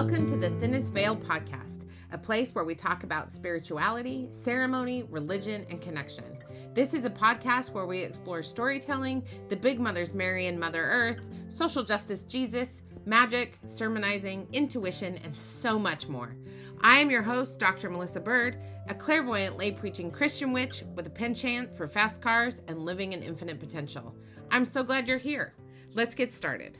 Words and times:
Welcome 0.00 0.28
to 0.28 0.36
the 0.36 0.50
Thinnest 0.60 0.92
Veil 0.92 1.16
podcast, 1.16 1.82
a 2.12 2.18
place 2.18 2.54
where 2.54 2.62
we 2.62 2.76
talk 2.76 3.02
about 3.02 3.32
spirituality, 3.32 4.28
ceremony, 4.30 5.02
religion, 5.10 5.66
and 5.70 5.82
connection. 5.82 6.38
This 6.72 6.94
is 6.94 7.04
a 7.04 7.10
podcast 7.10 7.72
where 7.72 7.84
we 7.84 8.02
explore 8.02 8.44
storytelling, 8.44 9.24
the 9.48 9.56
big 9.56 9.80
mothers 9.80 10.14
Mary 10.14 10.46
and 10.46 10.56
Mother 10.56 10.84
Earth, 10.84 11.28
social 11.48 11.82
justice 11.82 12.22
Jesus, 12.22 12.80
magic, 13.06 13.58
sermonizing, 13.66 14.46
intuition, 14.52 15.18
and 15.24 15.36
so 15.36 15.80
much 15.80 16.06
more. 16.06 16.36
I 16.80 17.00
am 17.00 17.10
your 17.10 17.22
host, 17.22 17.58
Dr. 17.58 17.90
Melissa 17.90 18.20
Bird, 18.20 18.56
a 18.86 18.94
clairvoyant 18.94 19.56
lay 19.56 19.72
preaching 19.72 20.12
Christian 20.12 20.52
witch 20.52 20.84
with 20.94 21.08
a 21.08 21.10
penchant 21.10 21.76
for 21.76 21.88
fast 21.88 22.22
cars 22.22 22.54
and 22.68 22.84
living 22.84 23.14
in 23.14 23.24
infinite 23.24 23.58
potential. 23.58 24.14
I'm 24.52 24.64
so 24.64 24.84
glad 24.84 25.08
you're 25.08 25.18
here. 25.18 25.54
Let's 25.92 26.14
get 26.14 26.32
started. 26.32 26.78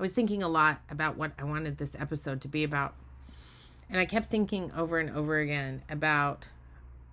I 0.00 0.02
was 0.02 0.12
thinking 0.12 0.42
a 0.42 0.48
lot 0.48 0.80
about 0.88 1.18
what 1.18 1.32
I 1.38 1.44
wanted 1.44 1.76
this 1.76 1.92
episode 1.98 2.40
to 2.40 2.48
be 2.48 2.64
about. 2.64 2.94
And 3.90 4.00
I 4.00 4.06
kept 4.06 4.30
thinking 4.30 4.72
over 4.74 4.98
and 4.98 5.10
over 5.10 5.38
again 5.38 5.82
about 5.90 6.48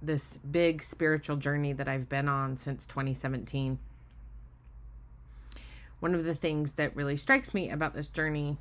this 0.02 0.38
big 0.38 0.82
spiritual 0.82 1.36
journey 1.36 1.74
that 1.74 1.90
I've 1.90 2.08
been 2.08 2.30
on 2.30 2.56
since 2.56 2.86
2017. 2.86 3.78
One 6.00 6.16
of 6.16 6.24
the 6.24 6.34
things 6.34 6.72
that 6.74 6.96
really 6.96 7.18
strikes 7.18 7.54
me 7.54 7.70
about 7.70 7.94
this 7.94 8.08
journey 8.08 8.56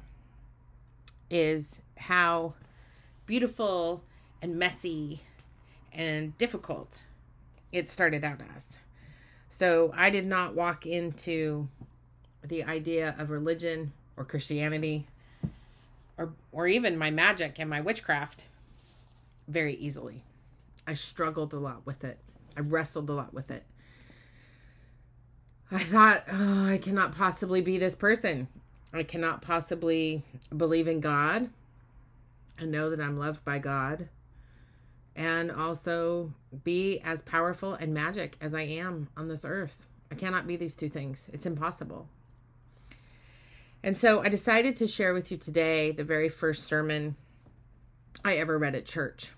is 1.31 1.81
how 1.97 2.55
beautiful 3.27 4.03
and 4.43 4.59
messy 4.59 5.21
and 5.93 6.37
difficult 6.37 7.05
it 7.71 7.89
started 7.89 8.25
out 8.25 8.41
as. 8.57 8.65
So 9.51 9.93
I 9.97 10.11
did 10.11 10.27
not 10.27 10.57
walk 10.57 10.85
into 10.85 11.69
the 12.43 12.65
idea 12.65 13.15
of 13.21 13.31
religion 13.31 13.93
or 14.17 14.25
Christianity 14.25 15.07
or 16.19 16.33
or 16.53 16.67
even 16.67 16.99
my 16.99 17.11
magic 17.11 17.59
and 17.59 17.69
my 17.69 17.81
witchcraft 17.81 18.45
very 19.49 19.75
easily. 19.75 20.23
I 20.87 20.95
struggled 20.95 21.53
a 21.53 21.59
lot 21.59 21.85
with 21.85 22.05
it. 22.05 22.19
I 22.57 22.61
wrestled 22.61 23.11
a 23.11 23.15
lot 23.15 23.35
with 23.35 23.51
it. 23.51 23.65
I 25.71 25.83
thought, 25.83 26.23
oh, 26.31 26.67
I 26.67 26.79
cannot 26.79 27.17
possibly 27.17 27.61
be 27.61 27.77
this 27.77 27.97
person. 27.97 28.47
I 28.93 29.03
cannot 29.03 29.43
possibly 29.43 30.23
believe 30.57 30.87
in 30.87 31.01
God 31.01 31.51
and 32.59 32.71
know 32.71 32.89
that 32.91 33.01
I'm 33.01 33.19
loved 33.19 33.45
by 33.45 33.59
God 33.59 34.09
and 35.17 35.51
also 35.51 36.33
be 36.63 37.01
as 37.01 37.21
powerful 37.23 37.75
and 37.75 37.93
magic 37.93 38.37
as 38.41 38.55
I 38.55 38.63
am 38.63 39.09
on 39.17 39.29
this 39.29 39.45
earth. 39.45 39.77
I 40.11 40.15
cannot 40.15 40.47
be 40.47 40.57
these 40.57 40.75
two 40.75 40.89
things. 40.89 41.19
It's 41.33 41.47
impossible. 41.47 42.09
And 43.83 43.97
so 43.97 44.21
I 44.21 44.29
decided 44.29 44.77
to 44.79 44.87
share 44.87 45.15
with 45.15 45.31
you 45.31 45.37
today 45.37 45.93
the 45.93 46.05
very 46.05 46.29
first 46.29 46.65
sermon 46.65 47.17
I 48.25 48.37
ever 48.37 48.59
read 48.59 48.75
at 48.75 48.87
church. 48.87 49.31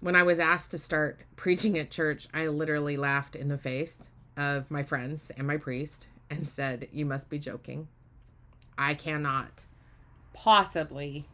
When 0.00 0.14
I 0.16 0.22
was 0.22 0.38
asked 0.38 0.70
to 0.72 0.78
start 0.78 1.20
preaching 1.36 1.78
at 1.78 1.90
church, 1.90 2.28
I 2.32 2.46
literally 2.46 2.96
laughed 2.96 3.36
in 3.36 3.48
the 3.48 3.58
face 3.58 3.94
of 4.36 4.70
my 4.70 4.82
friends 4.82 5.22
and 5.36 5.46
my 5.46 5.56
priest 5.56 6.06
and 6.30 6.48
said, 6.48 6.88
You 6.92 7.04
must 7.04 7.28
be 7.28 7.38
joking. 7.38 7.88
I 8.78 8.94
cannot 8.94 9.66
possibly 10.32 11.26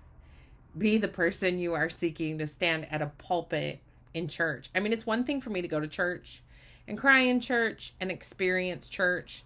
be 0.77 0.99
the 0.99 1.09
person 1.09 1.59
you 1.59 1.75
are 1.75 1.89
seeking 1.89 2.39
to 2.39 2.47
stand 2.47 2.87
at 2.91 3.03
a 3.03 3.13
pulpit 3.19 3.81
in 4.15 4.29
church. 4.29 4.69
I 4.75 4.81
mean, 4.81 4.93
it's 4.93 5.07
one 5.07 5.25
thing 5.25 5.41
for 5.41 5.51
me 5.51 5.63
to 5.63 5.69
go 5.69 5.81
to 5.81 5.89
church 5.89 6.43
and 6.87 6.99
cry 6.99 7.21
in 7.21 7.41
church 7.41 7.95
and 8.01 8.11
experience 8.11 8.89
church 8.89 9.45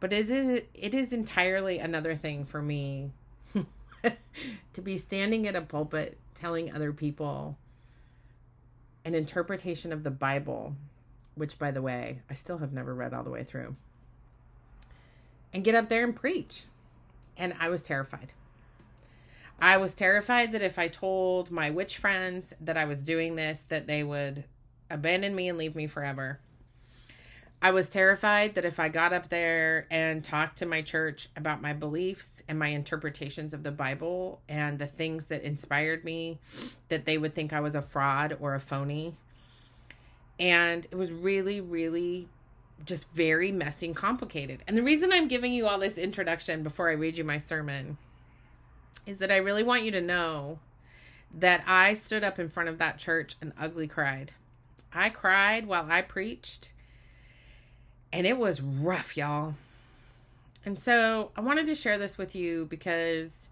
but 0.00 0.12
is 0.12 0.30
it 0.30 0.68
it 0.74 0.94
is 0.94 1.12
entirely 1.12 1.78
another 1.78 2.14
thing 2.14 2.44
for 2.44 2.60
me 2.60 3.10
to 4.72 4.82
be 4.82 4.98
standing 4.98 5.46
at 5.46 5.56
a 5.56 5.62
pulpit 5.62 6.18
telling 6.34 6.72
other 6.72 6.92
people 6.92 7.56
an 9.04 9.14
interpretation 9.14 9.92
of 9.92 10.02
the 10.02 10.10
Bible, 10.10 10.74
which 11.34 11.58
by 11.58 11.70
the 11.70 11.82
way, 11.82 12.20
I 12.30 12.34
still 12.34 12.58
have 12.58 12.72
never 12.72 12.94
read 12.94 13.12
all 13.12 13.22
the 13.22 13.30
way 13.30 13.44
through. 13.44 13.76
And 15.52 15.62
get 15.62 15.74
up 15.74 15.88
there 15.88 16.04
and 16.04 16.16
preach. 16.16 16.64
And 17.36 17.54
I 17.60 17.68
was 17.68 17.82
terrified. 17.82 18.32
I 19.60 19.76
was 19.76 19.94
terrified 19.94 20.52
that 20.52 20.62
if 20.62 20.78
I 20.78 20.88
told 20.88 21.50
my 21.50 21.70
witch 21.70 21.98
friends 21.98 22.54
that 22.60 22.76
I 22.76 22.86
was 22.86 22.98
doing 22.98 23.36
this, 23.36 23.62
that 23.68 23.86
they 23.86 24.02
would 24.02 24.44
abandon 24.90 25.34
me 25.34 25.48
and 25.48 25.58
leave 25.58 25.76
me 25.76 25.86
forever. 25.86 26.40
I 27.64 27.70
was 27.70 27.88
terrified 27.88 28.56
that 28.56 28.66
if 28.66 28.78
I 28.78 28.90
got 28.90 29.14
up 29.14 29.30
there 29.30 29.86
and 29.90 30.22
talked 30.22 30.58
to 30.58 30.66
my 30.66 30.82
church 30.82 31.30
about 31.34 31.62
my 31.62 31.72
beliefs 31.72 32.42
and 32.46 32.58
my 32.58 32.68
interpretations 32.68 33.54
of 33.54 33.62
the 33.62 33.70
Bible 33.70 34.42
and 34.50 34.78
the 34.78 34.86
things 34.86 35.24
that 35.26 35.44
inspired 35.44 36.04
me, 36.04 36.38
that 36.90 37.06
they 37.06 37.16
would 37.16 37.32
think 37.32 37.54
I 37.54 37.60
was 37.60 37.74
a 37.74 37.80
fraud 37.80 38.36
or 38.38 38.54
a 38.54 38.60
phony. 38.60 39.16
And 40.38 40.86
it 40.90 40.96
was 40.96 41.10
really, 41.10 41.62
really 41.62 42.28
just 42.84 43.08
very 43.14 43.50
messy 43.50 43.86
and 43.86 43.96
complicated. 43.96 44.62
And 44.68 44.76
the 44.76 44.82
reason 44.82 45.10
I'm 45.10 45.26
giving 45.26 45.54
you 45.54 45.66
all 45.66 45.78
this 45.78 45.96
introduction 45.96 46.64
before 46.64 46.90
I 46.90 46.92
read 46.92 47.16
you 47.16 47.24
my 47.24 47.38
sermon 47.38 47.96
is 49.06 49.16
that 49.20 49.32
I 49.32 49.36
really 49.36 49.62
want 49.62 49.84
you 49.84 49.90
to 49.92 50.02
know 50.02 50.58
that 51.32 51.64
I 51.66 51.94
stood 51.94 52.24
up 52.24 52.38
in 52.38 52.50
front 52.50 52.68
of 52.68 52.76
that 52.76 52.98
church 52.98 53.36
and 53.40 53.54
ugly 53.58 53.88
cried. 53.88 54.32
I 54.92 55.08
cried 55.08 55.66
while 55.66 55.86
I 55.88 56.02
preached 56.02 56.68
and 58.14 58.28
it 58.28 58.38
was 58.38 58.60
rough, 58.62 59.16
y'all. 59.16 59.54
And 60.64 60.78
so 60.78 61.32
I 61.36 61.40
wanted 61.40 61.66
to 61.66 61.74
share 61.74 61.98
this 61.98 62.16
with 62.16 62.36
you 62.36 62.64
because 62.66 63.50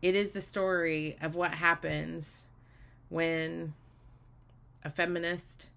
it 0.00 0.16
is 0.16 0.30
the 0.30 0.40
story 0.40 1.18
of 1.20 1.36
what 1.36 1.52
happens 1.52 2.46
when 3.10 3.74
a 4.82 4.88
feminist, 4.88 5.68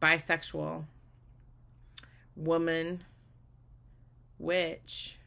bisexual 0.00 0.84
woman, 2.36 3.02
witch, 4.38 5.18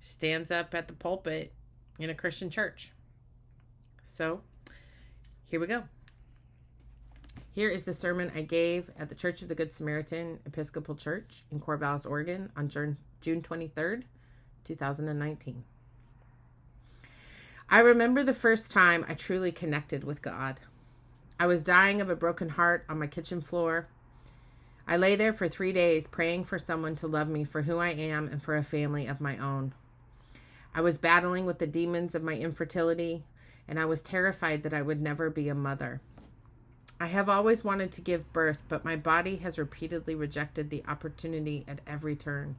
stands 0.00 0.50
up 0.50 0.74
at 0.74 0.88
the 0.88 0.94
pulpit 0.94 1.52
in 1.98 2.08
a 2.08 2.14
Christian 2.14 2.48
church. 2.48 2.92
So 4.04 4.40
here 5.48 5.60
we 5.60 5.66
go. 5.66 5.84
Here 7.54 7.70
is 7.70 7.84
the 7.84 7.94
sermon 7.94 8.32
I 8.34 8.42
gave 8.42 8.90
at 8.98 9.08
the 9.08 9.14
Church 9.14 9.40
of 9.40 9.46
the 9.46 9.54
Good 9.54 9.72
Samaritan 9.72 10.40
Episcopal 10.44 10.96
Church 10.96 11.44
in 11.52 11.60
Corvallis, 11.60 12.04
Oregon 12.04 12.50
on 12.56 12.68
June 12.68 12.96
23rd, 13.22 14.02
2019. 14.64 15.62
I 17.70 17.78
remember 17.78 18.24
the 18.24 18.34
first 18.34 18.72
time 18.72 19.06
I 19.08 19.14
truly 19.14 19.52
connected 19.52 20.02
with 20.02 20.20
God. 20.20 20.58
I 21.38 21.46
was 21.46 21.62
dying 21.62 22.00
of 22.00 22.10
a 22.10 22.16
broken 22.16 22.48
heart 22.48 22.84
on 22.88 22.98
my 22.98 23.06
kitchen 23.06 23.40
floor. 23.40 23.86
I 24.88 24.96
lay 24.96 25.14
there 25.14 25.32
for 25.32 25.48
three 25.48 25.72
days 25.72 26.08
praying 26.08 26.46
for 26.46 26.58
someone 26.58 26.96
to 26.96 27.06
love 27.06 27.28
me 27.28 27.44
for 27.44 27.62
who 27.62 27.78
I 27.78 27.90
am 27.90 28.26
and 28.26 28.42
for 28.42 28.56
a 28.56 28.64
family 28.64 29.06
of 29.06 29.20
my 29.20 29.38
own. 29.38 29.74
I 30.74 30.80
was 30.80 30.98
battling 30.98 31.46
with 31.46 31.60
the 31.60 31.68
demons 31.68 32.16
of 32.16 32.22
my 32.24 32.34
infertility, 32.34 33.22
and 33.68 33.78
I 33.78 33.84
was 33.84 34.02
terrified 34.02 34.64
that 34.64 34.74
I 34.74 34.82
would 34.82 35.00
never 35.00 35.30
be 35.30 35.48
a 35.48 35.54
mother. 35.54 36.00
I 37.04 37.08
have 37.08 37.28
always 37.28 37.62
wanted 37.62 37.92
to 37.92 38.00
give 38.00 38.32
birth, 38.32 38.60
but 38.66 38.82
my 38.82 38.96
body 38.96 39.36
has 39.36 39.58
repeatedly 39.58 40.14
rejected 40.14 40.70
the 40.70 40.82
opportunity 40.88 41.62
at 41.68 41.82
every 41.86 42.16
turn. 42.16 42.56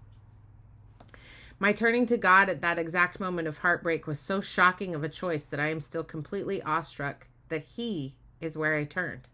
My 1.58 1.74
turning 1.74 2.06
to 2.06 2.16
God 2.16 2.48
at 2.48 2.62
that 2.62 2.78
exact 2.78 3.20
moment 3.20 3.48
of 3.48 3.58
heartbreak 3.58 4.06
was 4.06 4.20
so 4.20 4.42
shocking 4.42 4.94
of 4.94 5.04
a 5.04 5.10
choice 5.10 5.46
that 5.46 5.60
I 5.60 5.72
am 5.72 5.82
still 5.82 6.04
completely 6.04 6.62
awestruck 6.62 7.26
that 7.50 7.64
He 7.64 8.14
is 8.40 8.56
where 8.56 8.76
I 8.76 8.84
turned. 8.84 9.28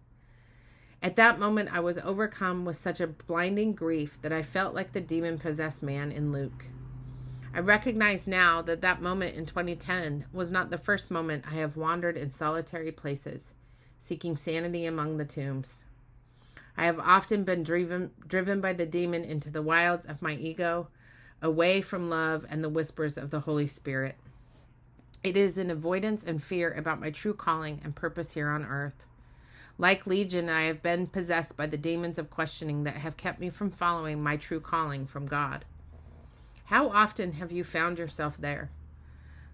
At 1.04 1.18
that 1.18 1.40
moment, 1.40 1.74
I 1.74 1.82
was 1.82 1.98
overcome 1.98 2.64
with 2.64 2.78
such 2.78 3.02
a 3.02 3.08
blinding 3.08 3.74
grief 3.74 4.18
that 4.22 4.32
I 4.32 4.44
felt 4.44 4.74
like 4.74 4.94
the 4.94 5.02
demon 5.02 5.38
possessed 5.38 5.84
man 5.84 6.14
in 6.14 6.32
Luke. 6.32 6.68
I 7.54 7.60
recognize 7.60 8.28
now 8.28 8.62
that 8.62 8.80
that 8.80 9.02
moment 9.02 9.36
in 9.36 9.46
2010 9.46 10.28
was 10.32 10.50
not 10.50 10.70
the 10.70 10.78
first 10.78 11.12
moment 11.12 11.44
I 11.52 11.56
have 11.56 11.76
wandered 11.76 12.16
in 12.16 12.32
solitary 12.32 12.94
places 12.94 13.56
seeking 14.02 14.36
sanity 14.36 14.86
among 14.86 15.18
the 15.18 15.26
tombs. 15.26 15.84
I 16.76 16.86
have 16.86 17.00
often 17.00 17.44
been 17.44 17.64
driven 17.64 18.12
driven 18.28 18.60
by 18.60 18.74
the 18.74 18.86
demon 18.86 19.24
into 19.24 19.50
the 19.50 19.62
wilds 19.62 20.06
of 20.06 20.22
my 20.22 20.34
ego, 20.34 20.88
away 21.42 21.82
from 21.82 22.10
love 22.10 22.46
and 22.50 22.64
the 22.64 22.70
whispers 22.70 23.18
of 23.18 23.30
the 23.30 23.42
Holy 23.42 23.68
Spirit. 23.68 24.16
It 25.24 25.38
is 25.38 25.58
an 25.58 25.70
avoidance 25.70 26.24
and 26.24 26.44
fear 26.44 26.72
about 26.72 27.00
my 27.00 27.12
true 27.12 27.36
calling 27.36 27.80
and 27.84 27.96
purpose 27.96 28.32
here 28.32 28.50
on 28.50 28.66
earth. 28.66 29.06
Like 29.78 30.08
Legion, 30.08 30.50
I 30.50 30.64
have 30.64 30.82
been 30.82 31.08
possessed 31.08 31.56
by 31.56 31.68
the 31.68 31.78
demons 31.78 32.18
of 32.18 32.30
questioning 32.30 32.84
that 32.84 32.96
have 32.96 33.18
kept 33.18 33.40
me 33.40 33.50
from 33.50 33.72
following 33.72 34.22
my 34.22 34.38
true 34.38 34.60
calling 34.60 35.06
from 35.06 35.28
God. 35.28 35.66
How 36.66 36.90
often 36.90 37.34
have 37.34 37.52
you 37.52 37.64
found 37.64 37.98
yourself 38.00 38.38
there, 38.38 38.72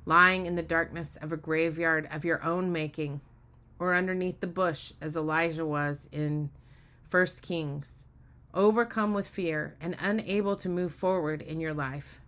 lying 0.06 0.46
in 0.46 0.56
the 0.56 0.64
darkness 0.64 1.18
of 1.22 1.32
a 1.32 1.38
graveyard 1.38 2.08
of 2.12 2.24
your 2.24 2.44
own 2.44 2.72
making, 2.72 3.22
or 3.80 3.96
underneath 3.96 4.40
the 4.40 4.48
bush 4.48 4.94
as 5.02 5.16
Elijah 5.16 5.66
was 5.66 6.08
in 6.12 6.50
First 7.10 7.42
Kings, 7.42 7.92
overcome 8.54 9.14
with 9.14 9.28
fear 9.28 9.76
and 9.80 9.96
unable 10.00 10.56
to 10.58 10.70
move 10.70 10.94
forward 10.94 11.42
in 11.42 11.60
your 11.60 11.74
life, 11.74 12.20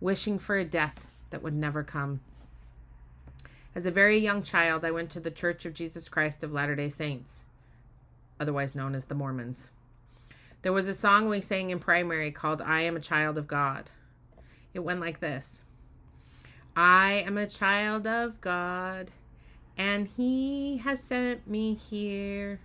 wishing 0.00 0.38
for 0.38 0.56
a 0.56 0.64
death 0.64 1.08
that 1.30 1.42
would 1.42 1.54
never 1.54 1.82
come. 1.82 2.20
As 3.74 3.86
a 3.86 3.90
very 3.90 4.18
young 4.18 4.42
child, 4.42 4.84
I 4.84 4.90
went 4.90 5.10
to 5.10 5.20
the 5.20 5.30
Church 5.30 5.64
of 5.64 5.74
Jesus 5.74 6.08
Christ 6.08 6.44
of 6.44 6.52
Latter 6.52 6.76
day 6.76 6.88
Saints, 6.88 7.30
otherwise 8.38 8.74
known 8.74 8.94
as 8.94 9.06
the 9.06 9.14
Mormons. 9.14 9.58
There 10.62 10.72
was 10.72 10.88
a 10.88 10.94
song 10.94 11.28
we 11.28 11.40
sang 11.40 11.70
in 11.70 11.78
primary 11.78 12.30
called 12.30 12.62
I 12.62 12.82
Am 12.82 12.96
a 12.96 13.00
Child 13.00 13.36
of 13.38 13.48
God. 13.48 13.90
It 14.74 14.80
went 14.80 15.00
like 15.00 15.20
this 15.20 15.46
I 16.76 17.24
am 17.26 17.36
a 17.36 17.46
child 17.46 18.06
of 18.06 18.40
God, 18.40 19.10
and 19.76 20.08
He 20.16 20.78
has 20.78 21.00
sent 21.00 21.48
me 21.48 21.74
here, 21.74 22.60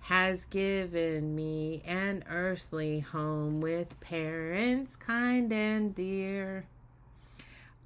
has 0.00 0.44
given 0.46 1.34
me 1.34 1.82
an 1.84 2.24
earthly 2.30 3.00
home 3.00 3.60
with 3.60 3.98
parents 4.00 4.94
kind 4.96 5.52
and 5.52 5.94
dear. 5.94 6.66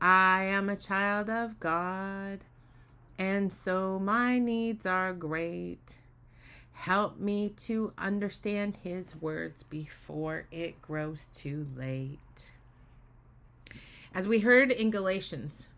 I 0.00 0.44
am 0.44 0.68
a 0.68 0.76
child 0.76 1.28
of 1.28 1.60
God, 1.60 2.40
and 3.18 3.52
so 3.52 3.98
my 3.98 4.38
needs 4.38 4.86
are 4.86 5.12
great. 5.12 5.98
Help 6.72 7.18
me 7.18 7.52
to 7.66 7.92
understand 7.98 8.78
his 8.82 9.14
words 9.20 9.62
before 9.64 10.46
it 10.50 10.80
grows 10.80 11.28
too 11.34 11.66
late. 11.76 12.50
As 14.14 14.26
we 14.26 14.38
heard 14.38 14.72
in 14.72 14.90
Galatians, 14.90 15.68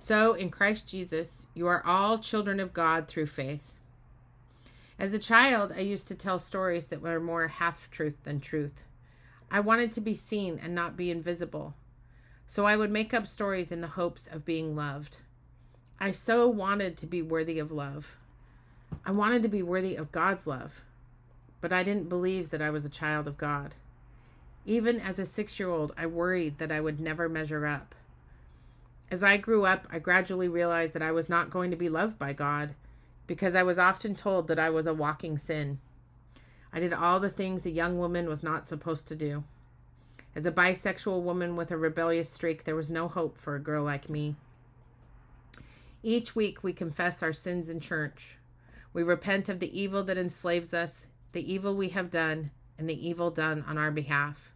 so 0.00 0.34
in 0.34 0.50
Christ 0.50 0.88
Jesus, 0.88 1.48
you 1.54 1.66
are 1.66 1.84
all 1.84 2.18
children 2.18 2.60
of 2.60 2.72
God 2.72 3.08
through 3.08 3.26
faith. 3.26 3.74
As 4.96 5.12
a 5.12 5.18
child, 5.18 5.72
I 5.76 5.80
used 5.80 6.06
to 6.06 6.14
tell 6.14 6.38
stories 6.38 6.86
that 6.86 7.02
were 7.02 7.18
more 7.18 7.48
half 7.48 7.90
truth 7.90 8.14
than 8.22 8.40
truth. 8.40 8.80
I 9.50 9.58
wanted 9.58 9.90
to 9.92 10.00
be 10.00 10.14
seen 10.14 10.60
and 10.62 10.72
not 10.72 10.96
be 10.96 11.10
invisible. 11.10 11.74
So 12.46 12.64
I 12.64 12.76
would 12.76 12.92
make 12.92 13.12
up 13.12 13.26
stories 13.26 13.72
in 13.72 13.80
the 13.80 13.88
hopes 13.88 14.28
of 14.28 14.44
being 14.44 14.76
loved. 14.76 15.16
I 15.98 16.12
so 16.12 16.46
wanted 16.46 16.96
to 16.98 17.06
be 17.06 17.20
worthy 17.20 17.58
of 17.58 17.72
love. 17.72 18.16
I 19.04 19.10
wanted 19.10 19.42
to 19.42 19.48
be 19.48 19.62
worthy 19.64 19.96
of 19.96 20.12
God's 20.12 20.46
love, 20.46 20.82
but 21.60 21.72
I 21.72 21.82
didn't 21.82 22.08
believe 22.08 22.50
that 22.50 22.62
I 22.62 22.70
was 22.70 22.84
a 22.84 22.88
child 22.88 23.26
of 23.26 23.36
God. 23.36 23.74
Even 24.64 25.00
as 25.00 25.18
a 25.18 25.26
six 25.26 25.58
year 25.58 25.68
old, 25.68 25.92
I 25.98 26.06
worried 26.06 26.58
that 26.58 26.70
I 26.70 26.80
would 26.80 27.00
never 27.00 27.28
measure 27.28 27.66
up. 27.66 27.96
As 29.10 29.24
I 29.24 29.38
grew 29.38 29.64
up, 29.64 29.86
I 29.90 29.98
gradually 29.98 30.48
realized 30.48 30.92
that 30.92 31.02
I 31.02 31.12
was 31.12 31.28
not 31.28 31.50
going 31.50 31.70
to 31.70 31.76
be 31.76 31.88
loved 31.88 32.18
by 32.18 32.32
God 32.32 32.74
because 33.26 33.54
I 33.54 33.62
was 33.62 33.78
often 33.78 34.14
told 34.14 34.48
that 34.48 34.58
I 34.58 34.70
was 34.70 34.86
a 34.86 34.94
walking 34.94 35.38
sin. 35.38 35.80
I 36.72 36.80
did 36.80 36.92
all 36.92 37.18
the 37.18 37.30
things 37.30 37.64
a 37.64 37.70
young 37.70 37.98
woman 37.98 38.28
was 38.28 38.42
not 38.42 38.68
supposed 38.68 39.06
to 39.08 39.16
do. 39.16 39.44
As 40.36 40.44
a 40.44 40.52
bisexual 40.52 41.22
woman 41.22 41.56
with 41.56 41.70
a 41.70 41.76
rebellious 41.76 42.30
streak, 42.30 42.64
there 42.64 42.76
was 42.76 42.90
no 42.90 43.08
hope 43.08 43.38
for 43.38 43.56
a 43.56 43.60
girl 43.60 43.82
like 43.82 44.10
me. 44.10 44.36
Each 46.02 46.36
week 46.36 46.62
we 46.62 46.72
confess 46.72 47.22
our 47.22 47.32
sins 47.32 47.68
in 47.68 47.80
church. 47.80 48.36
We 48.92 49.02
repent 49.02 49.48
of 49.48 49.58
the 49.58 49.78
evil 49.78 50.04
that 50.04 50.18
enslaves 50.18 50.72
us, 50.74 51.00
the 51.32 51.52
evil 51.52 51.74
we 51.74 51.88
have 51.90 52.10
done, 52.10 52.50
and 52.78 52.88
the 52.88 53.08
evil 53.08 53.30
done 53.30 53.64
on 53.66 53.78
our 53.78 53.90
behalf. 53.90 54.52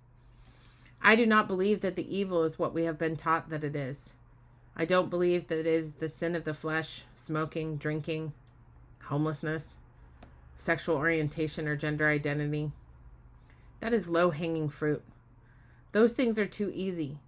I 1.02 1.16
do 1.16 1.26
not 1.26 1.48
believe 1.48 1.80
that 1.80 1.96
the 1.96 2.16
evil 2.16 2.44
is 2.44 2.58
what 2.58 2.74
we 2.74 2.84
have 2.84 2.98
been 2.98 3.16
taught 3.16 3.48
that 3.50 3.64
it 3.64 3.74
is. 3.74 4.00
I 4.76 4.84
don't 4.84 5.10
believe 5.10 5.48
that 5.48 5.58
it 5.58 5.66
is 5.66 5.94
the 5.94 6.08
sin 6.08 6.34
of 6.34 6.44
the 6.44 6.54
flesh, 6.54 7.04
smoking, 7.14 7.76
drinking, 7.76 8.32
homelessness, 9.04 9.64
sexual 10.56 10.96
orientation, 10.96 11.68
or 11.68 11.76
gender 11.76 12.08
identity. 12.08 12.72
That 13.80 13.92
is 13.92 14.08
low 14.08 14.30
hanging 14.30 14.68
fruit. 14.68 15.02
Those 15.92 16.12
things 16.12 16.38
are 16.38 16.46
too 16.46 16.72
easy 16.74 17.18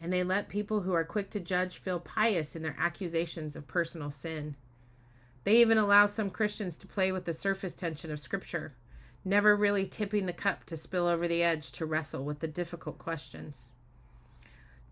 and 0.00 0.12
they 0.12 0.22
let 0.22 0.48
people 0.48 0.82
who 0.82 0.92
are 0.92 1.04
quick 1.04 1.30
to 1.30 1.40
judge 1.40 1.78
feel 1.78 2.00
pious 2.00 2.54
in 2.54 2.62
their 2.62 2.76
accusations 2.78 3.56
of 3.56 3.66
personal 3.66 4.10
sin. 4.10 4.54
They 5.44 5.56
even 5.56 5.78
allow 5.78 6.06
some 6.06 6.30
Christians 6.30 6.76
to 6.78 6.86
play 6.86 7.12
with 7.12 7.24
the 7.24 7.32
surface 7.32 7.74
tension 7.74 8.10
of 8.10 8.20
Scripture, 8.20 8.74
never 9.24 9.56
really 9.56 9.86
tipping 9.86 10.26
the 10.26 10.32
cup 10.32 10.64
to 10.64 10.76
spill 10.76 11.06
over 11.06 11.26
the 11.26 11.42
edge 11.42 11.72
to 11.72 11.86
wrestle 11.86 12.24
with 12.24 12.40
the 12.40 12.48
difficult 12.48 12.98
questions. 12.98 13.70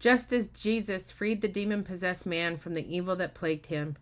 Just 0.04 0.34
as 0.34 0.48
Jesus 0.48 1.10
freed 1.10 1.40
the 1.40 1.48
demon 1.48 1.82
possessed 1.82 2.26
man 2.26 2.58
from 2.58 2.74
the 2.74 2.94
evil 2.94 3.16
that 3.16 3.32
plagued 3.32 3.64
him, 3.64 3.96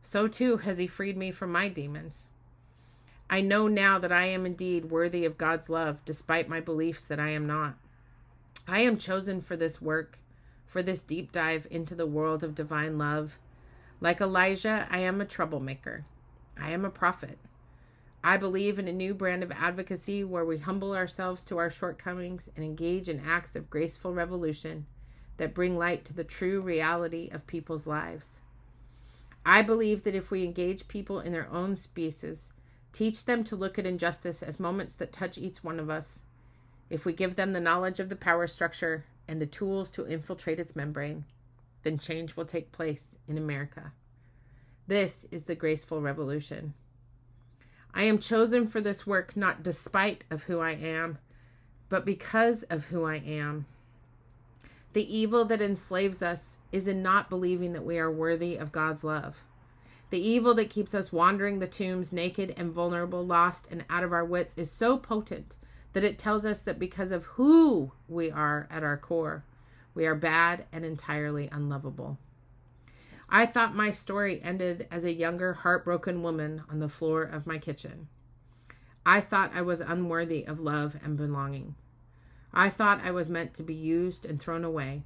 so 0.00 0.28
too 0.28 0.58
has 0.58 0.78
he 0.78 0.86
freed 0.86 1.16
me 1.16 1.32
from 1.32 1.50
my 1.50 1.68
demons. 1.68 2.14
I 3.28 3.40
know 3.40 3.66
now 3.66 3.98
that 3.98 4.12
I 4.12 4.26
am 4.26 4.46
indeed 4.46 4.92
worthy 4.92 5.24
of 5.24 5.36
God's 5.36 5.68
love, 5.68 6.04
despite 6.04 6.48
my 6.48 6.60
beliefs 6.60 7.02
that 7.02 7.18
I 7.18 7.30
am 7.30 7.48
not. 7.48 7.74
I 8.68 8.82
am 8.82 8.96
chosen 8.96 9.40
for 9.40 9.56
this 9.56 9.82
work, 9.82 10.20
for 10.68 10.84
this 10.84 11.02
deep 11.02 11.32
dive 11.32 11.66
into 11.68 11.96
the 11.96 12.06
world 12.06 12.44
of 12.44 12.54
divine 12.54 12.96
love. 12.96 13.36
Like 14.00 14.20
Elijah, 14.20 14.86
I 14.88 15.00
am 15.00 15.20
a 15.20 15.24
troublemaker. 15.24 16.04
I 16.56 16.70
am 16.70 16.84
a 16.84 16.90
prophet. 16.90 17.40
I 18.22 18.36
believe 18.36 18.78
in 18.78 18.86
a 18.86 18.92
new 18.92 19.14
brand 19.14 19.42
of 19.42 19.50
advocacy 19.50 20.22
where 20.22 20.44
we 20.44 20.58
humble 20.58 20.94
ourselves 20.94 21.42
to 21.46 21.58
our 21.58 21.70
shortcomings 21.70 22.48
and 22.54 22.64
engage 22.64 23.08
in 23.08 23.18
acts 23.26 23.56
of 23.56 23.68
graceful 23.68 24.14
revolution 24.14 24.86
that 25.40 25.54
bring 25.54 25.78
light 25.78 26.04
to 26.04 26.12
the 26.12 26.22
true 26.22 26.60
reality 26.60 27.30
of 27.32 27.46
people's 27.46 27.86
lives. 27.86 28.40
I 29.46 29.62
believe 29.62 30.04
that 30.04 30.14
if 30.14 30.30
we 30.30 30.44
engage 30.44 30.86
people 30.86 31.18
in 31.18 31.32
their 31.32 31.48
own 31.50 31.78
spaces, 31.78 32.52
teach 32.92 33.24
them 33.24 33.42
to 33.44 33.56
look 33.56 33.78
at 33.78 33.86
injustice 33.86 34.42
as 34.42 34.60
moments 34.60 34.92
that 34.92 35.14
touch 35.14 35.38
each 35.38 35.64
one 35.64 35.80
of 35.80 35.88
us, 35.88 36.20
if 36.90 37.06
we 37.06 37.14
give 37.14 37.36
them 37.36 37.54
the 37.54 37.58
knowledge 37.58 38.00
of 38.00 38.10
the 38.10 38.16
power 38.16 38.46
structure 38.46 39.06
and 39.26 39.40
the 39.40 39.46
tools 39.46 39.88
to 39.92 40.06
infiltrate 40.06 40.60
its 40.60 40.76
membrane, 40.76 41.24
then 41.84 41.96
change 41.96 42.36
will 42.36 42.44
take 42.44 42.70
place 42.70 43.16
in 43.26 43.38
America. 43.38 43.92
This 44.88 45.24
is 45.30 45.44
the 45.44 45.54
graceful 45.54 46.02
revolution. 46.02 46.74
I 47.94 48.02
am 48.02 48.18
chosen 48.18 48.68
for 48.68 48.82
this 48.82 49.06
work 49.06 49.38
not 49.38 49.62
despite 49.62 50.22
of 50.30 50.42
who 50.42 50.60
I 50.60 50.72
am, 50.72 51.16
but 51.88 52.04
because 52.04 52.62
of 52.64 52.84
who 52.84 53.06
I 53.06 53.16
am. 53.16 53.64
The 54.92 55.16
evil 55.16 55.44
that 55.44 55.62
enslaves 55.62 56.20
us 56.20 56.58
is 56.72 56.88
in 56.88 57.02
not 57.02 57.30
believing 57.30 57.72
that 57.72 57.84
we 57.84 57.98
are 57.98 58.10
worthy 58.10 58.56
of 58.56 58.72
God's 58.72 59.04
love. 59.04 59.36
The 60.10 60.18
evil 60.20 60.54
that 60.54 60.70
keeps 60.70 60.94
us 60.94 61.12
wandering 61.12 61.60
the 61.60 61.68
tombs 61.68 62.12
naked 62.12 62.54
and 62.56 62.72
vulnerable, 62.72 63.24
lost 63.24 63.68
and 63.70 63.84
out 63.88 64.02
of 64.02 64.12
our 64.12 64.24
wits 64.24 64.56
is 64.56 64.70
so 64.70 64.96
potent 64.96 65.54
that 65.92 66.02
it 66.02 66.18
tells 66.18 66.44
us 66.44 66.60
that 66.62 66.78
because 66.78 67.12
of 67.12 67.24
who 67.24 67.92
we 68.08 68.30
are 68.30 68.66
at 68.70 68.82
our 68.82 68.96
core, 68.96 69.44
we 69.94 70.06
are 70.06 70.14
bad 70.16 70.66
and 70.72 70.84
entirely 70.84 71.48
unlovable. 71.52 72.18
I 73.28 73.46
thought 73.46 73.76
my 73.76 73.92
story 73.92 74.40
ended 74.42 74.88
as 74.90 75.04
a 75.04 75.12
younger, 75.12 75.52
heartbroken 75.52 76.22
woman 76.22 76.64
on 76.68 76.80
the 76.80 76.88
floor 76.88 77.22
of 77.22 77.46
my 77.46 77.58
kitchen. 77.58 78.08
I 79.06 79.20
thought 79.20 79.52
I 79.54 79.62
was 79.62 79.80
unworthy 79.80 80.44
of 80.44 80.58
love 80.58 80.96
and 81.02 81.16
belonging. 81.16 81.76
I 82.52 82.68
thought 82.68 83.04
I 83.04 83.10
was 83.10 83.28
meant 83.28 83.54
to 83.54 83.62
be 83.62 83.74
used 83.74 84.24
and 84.24 84.40
thrown 84.40 84.64
away, 84.64 85.04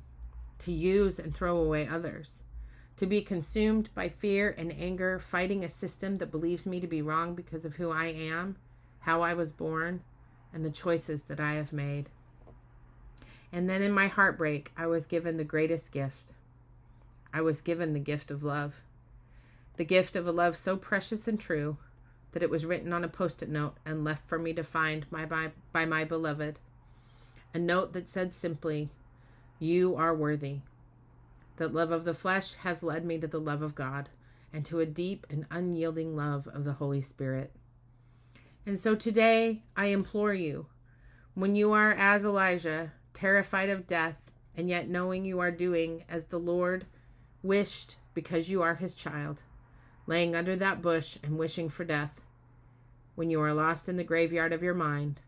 to 0.61 0.73
use 0.73 1.19
and 1.19 1.35
throw 1.35 1.59
away 1.59 1.87
others, 1.87 2.41
to 2.97 3.07
be 3.07 3.23
consumed 3.23 3.91
by 3.95 4.09
fear 4.09 4.55
and 4.57 4.73
anger, 4.73 5.19
fighting 5.19 5.63
a 5.65 5.69
system 5.69 6.17
that 6.17 6.31
believes 6.31 6.65
me 6.65 6.81
to 6.81 6.87
be 6.87 7.03
wrong 7.03 7.35
because 7.35 7.65
of 7.65 7.77
who 7.77 7.91
I 7.91 8.07
am, 8.07 8.57
how 9.01 9.21
I 9.21 9.35
was 9.35 9.53
born, 9.53 10.03
and 10.53 10.65
the 10.65 10.71
choices 10.71 11.25
that 11.25 11.41
I 11.41 11.55
have 11.55 11.73
made. 11.73 12.09
And 13.53 13.69
then 13.69 13.83
in 13.83 13.93
my 13.93 14.07
heartbreak, 14.07 14.73
I 14.77 14.87
was 14.87 15.07
given 15.07 15.37
the 15.37 15.45
greatest 15.45 15.93
gift. 15.93 16.33
I 17.33 17.41
was 17.41 17.61
given 17.61 17.93
the 17.93 18.01
gift 18.01 18.31
of 18.31 18.43
love. 18.43 18.75
The 19.77 19.85
gift 19.85 20.17
of 20.17 20.27
a 20.27 20.33
love 20.33 20.57
so 20.57 20.77
precious 20.77 21.29
and 21.29 21.39
true 21.39 21.77
that 22.33 22.43
it 22.43 22.51
was 22.51 22.65
written 22.65 22.93
on 22.93 23.05
a 23.05 23.09
post 23.09 23.43
it 23.43 23.49
note 23.49 23.75
and 23.85 24.03
left 24.03 24.29
for 24.29 24.39
me 24.39 24.53
to 24.55 24.65
find 24.65 25.09
by, 25.11 25.25
by, 25.25 25.51
by 25.73 25.85
my 25.85 26.05
beloved. 26.05 26.59
A 27.55 27.59
note 27.61 27.93
that 27.93 28.11
said 28.11 28.35
simply, 28.35 28.91
You 29.61 29.95
are 29.95 30.13
worthy. 30.15 30.59
The 31.57 31.69
love 31.69 31.93
of 31.93 32.05
the 32.05 32.13
flesh 32.13 32.55
has 32.55 32.83
led 32.83 33.05
me 33.05 33.19
to 33.21 33.29
the 33.29 33.41
love 33.41 33.63
of 33.63 33.77
God 33.77 34.09
and 34.53 34.67
to 34.67 34.81
a 34.81 34.87
deep 34.87 35.25
and 35.31 35.47
unyielding 35.53 36.17
love 36.17 36.49
of 36.49 36.65
the 36.65 36.73
Holy 36.73 37.01
Spirit. 37.01 37.53
And 38.67 38.77
so 38.77 38.97
today 38.97 39.63
I 39.77 39.87
implore 39.87 40.35
you, 40.35 40.67
when 41.35 41.55
you 41.55 41.73
are 41.73 41.93
as 41.93 42.25
Elijah, 42.25 42.93
terrified 43.13 43.69
of 43.71 43.87
death, 43.87 44.17
and 44.57 44.69
yet 44.69 44.89
knowing 44.89 45.25
you 45.25 45.39
are 45.39 45.53
doing 45.53 46.05
as 46.09 46.25
the 46.25 46.39
Lord 46.39 46.87
wished 47.43 47.97
because 48.15 48.49
you 48.49 48.63
are 48.63 48.75
his 48.77 48.97
child, 48.97 49.39
laying 50.07 50.35
under 50.35 50.57
that 50.57 50.83
bush 50.83 51.19
and 51.23 51.39
wishing 51.39 51.69
for 51.69 51.85
death, 51.85 52.21
when 53.15 53.31
you 53.31 53.41
are 53.41 53.55
lost 53.55 53.89
in 53.89 53.97
the 53.97 54.03
graveyard 54.03 54.53
of 54.53 54.63
your 54.63 54.75
mind, 54.75 55.21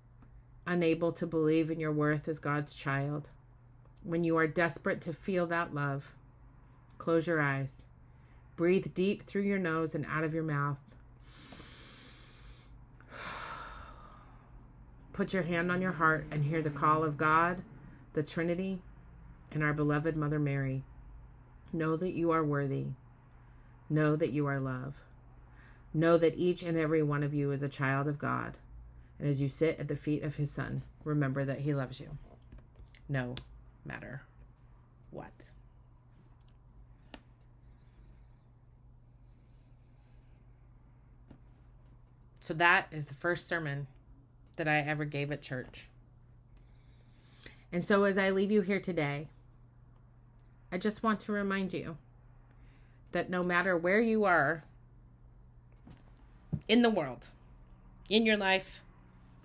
unable 0.67 1.13
to 1.13 1.27
believe 1.27 1.71
in 1.71 1.79
your 1.79 1.93
worth 1.93 2.29
as 2.29 2.39
God's 2.39 2.75
child, 2.75 3.29
when 4.03 4.25
you 4.25 4.37
are 4.37 4.47
desperate 4.47 5.01
to 5.03 5.13
feel 5.13 5.47
that 5.47 5.75
love, 5.75 6.13
close 6.99 7.27
your 7.27 7.41
eyes, 7.41 7.71
breathe 8.57 8.95
deep 8.95 9.27
through 9.27 9.43
your 9.43 9.59
nose 9.59 9.95
and 9.95 10.07
out 10.07 10.25
of 10.25 10.35
your 10.35 10.43
mouth, 10.43 10.79
Put 15.13 15.33
your 15.33 15.45
hand 15.45 15.71
on 15.71 15.81
your 15.81 15.93
heart 15.93 16.27
and 16.31 16.45
hear 16.45 16.63
the 16.63 16.71
call 16.71 17.03
of 17.05 17.17
God, 17.17 17.63
the 18.13 18.23
Trinity, 18.23 18.81
and 19.53 19.63
our 19.63 19.73
beloved 19.73 20.17
Mother 20.17 20.39
Mary. 20.39 20.83
Know 21.73 21.97
that 21.97 22.13
you 22.13 22.31
are 22.31 22.45
worthy. 22.45 22.87
Know 23.89 24.17
that 24.17 24.33
you 24.33 24.47
are 24.47 24.61
love. 24.61 24.95
Know 25.95 26.19
that 26.19 26.37
each 26.37 26.63
and 26.63 26.77
every 26.77 27.03
one 27.03 27.23
of 27.23 27.33
you 27.33 27.53
is 27.53 27.63
a 27.63 27.69
child 27.69 28.09
of 28.09 28.19
God. 28.19 28.59
And 29.19 29.29
as 29.29 29.41
you 29.41 29.49
sit 29.49 29.79
at 29.79 29.89
the 29.89 29.97
feet 29.97 30.23
of 30.23 30.37
his 30.37 30.51
son, 30.51 30.83
remember 31.05 31.45
that 31.45 31.61
he 31.61 31.75
loves 31.75 32.01
you. 32.01 32.19
No 33.09 33.35
matter 33.85 34.23
what. 35.11 35.31
So 42.41 42.55
that 42.55 42.87
is 42.93 43.07
the 43.07 43.15
first 43.15 43.49
sermon 43.49 43.87
that 44.57 44.69
I 44.69 44.79
ever 44.79 45.05
gave 45.05 45.33
at 45.33 45.43
church. 45.43 45.89
And 47.73 47.85
so 47.85 48.05
as 48.05 48.17
I 48.17 48.31
leave 48.31 48.51
you 48.51 48.61
here 48.61 48.79
today, 48.79 49.29
I 50.71 50.79
just 50.79 51.03
want 51.03 51.21
to 51.21 51.33
remind 51.33 51.73
you 51.73 51.97
that 53.13 53.31
no 53.31 53.43
matter 53.43 53.77
where 53.77 54.01
you 54.01 54.25
are 54.25 54.63
in 56.69 56.83
the 56.83 56.91
world, 56.91 57.27
in 58.09 58.25
your 58.25 58.37
life, 58.37 58.83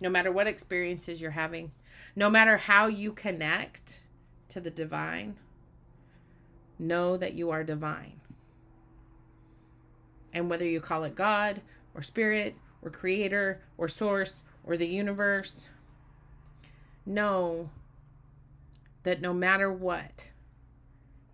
no 0.01 0.10
matter 0.10 0.31
what 0.31 0.48
experiences 0.48 1.22
you're 1.22 1.31
having, 1.31 1.72
no 2.15 2.29
matter 2.29 2.58
how 2.58 2.88
you 2.88 3.13
connect 3.13 4.01
to 4.50 4.60
the 4.60 4.70
divine, 4.70 5.38
know 6.77 7.15
that 7.15 7.34
you 7.34 7.51
are 7.51 7.63
divine. 7.63 8.20
And 10.34 10.50
whether 10.50 10.65
you 10.65 10.81
call 10.81 11.05
it 11.05 11.15
God 11.15 11.62
or 11.93 12.01
spirit 12.01 12.55
or 12.81 12.89
creator 12.89 13.62
or 13.77 13.88
source 13.88 14.43
or 14.63 14.77
the 14.77 14.88
universe. 14.88 15.55
Know 17.05 17.70
that 19.03 19.22
no 19.22 19.34
matter 19.34 19.72
what, 19.72 20.27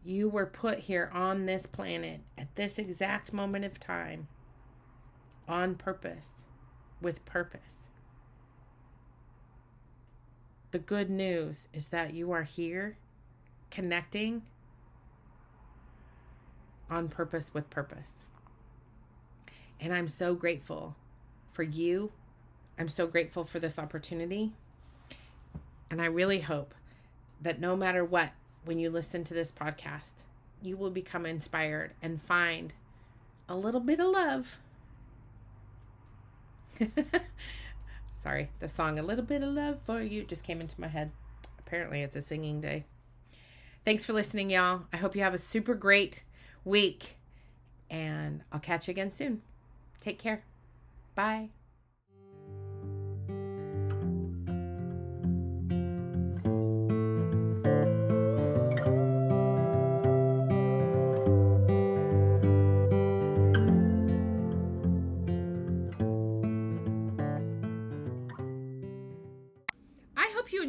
you 0.03 0.29
were 0.29 0.45
put 0.45 0.79
here 0.79 1.11
on 1.13 1.45
this 1.45 1.65
planet 1.65 2.21
at 2.37 2.55
this 2.55 2.79
exact 2.79 3.33
moment 3.33 3.65
of 3.65 3.79
time 3.79 4.27
on 5.47 5.75
purpose, 5.75 6.29
with 7.01 7.25
purpose. 7.25 7.89
The 10.71 10.79
good 10.79 11.09
news 11.09 11.67
is 11.73 11.87
that 11.89 12.13
you 12.13 12.31
are 12.31 12.43
here 12.43 12.97
connecting 13.71 14.43
on 16.89 17.07
purpose 17.07 17.51
with 17.53 17.69
purpose. 17.69 18.11
And 19.79 19.93
I'm 19.93 20.07
so 20.07 20.35
grateful 20.35 20.95
for 21.51 21.63
you. 21.63 22.11
I'm 22.79 22.89
so 22.89 23.07
grateful 23.07 23.43
for 23.43 23.59
this 23.59 23.79
opportunity. 23.79 24.51
And 25.89 26.01
I 26.01 26.05
really 26.05 26.41
hope 26.41 26.73
that 27.41 27.59
no 27.59 27.75
matter 27.75 28.03
what, 28.03 28.31
when 28.65 28.79
you 28.79 28.89
listen 28.89 29.23
to 29.25 29.33
this 29.33 29.51
podcast, 29.51 30.11
you 30.61 30.75
will 30.75 30.89
become 30.89 31.25
inspired 31.25 31.93
and 32.01 32.21
find 32.21 32.73
a 33.47 33.55
little 33.55 33.79
bit 33.79 33.99
of 33.99 34.07
love. 34.07 34.57
Sorry, 38.27 38.49
the 38.59 38.67
song 38.67 38.99
A 38.99 39.03
Little 39.03 39.23
Bit 39.23 39.41
of 39.41 39.53
Love 39.53 39.79
for 39.85 40.01
You 40.01 40.25
just 40.25 40.43
came 40.43 40.59
into 40.59 40.81
my 40.81 40.89
head. 40.89 41.11
Apparently, 41.59 42.01
it's 42.01 42.17
a 42.17 42.21
singing 42.21 42.59
day. 42.59 42.83
Thanks 43.85 44.03
for 44.03 44.11
listening, 44.11 44.49
y'all. 44.49 44.81
I 44.91 44.97
hope 44.97 45.15
you 45.15 45.21
have 45.21 45.33
a 45.33 45.37
super 45.37 45.73
great 45.73 46.25
week, 46.65 47.15
and 47.89 48.43
I'll 48.51 48.59
catch 48.59 48.89
you 48.89 48.91
again 48.91 49.13
soon. 49.13 49.43
Take 50.01 50.19
care. 50.19 50.43
Bye. 51.15 51.51